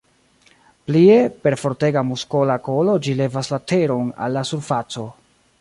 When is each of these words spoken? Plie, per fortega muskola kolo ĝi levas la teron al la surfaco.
Plie, 0.87 1.17
per 1.43 1.53
fortega 1.65 2.03
muskola 2.13 2.57
kolo 2.69 2.97
ĝi 3.09 3.17
levas 3.23 3.53
la 3.55 3.63
teron 3.73 4.13
al 4.29 4.39
la 4.39 4.49
surfaco. 4.55 5.07